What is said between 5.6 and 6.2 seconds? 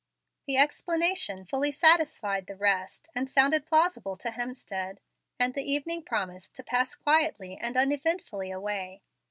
evening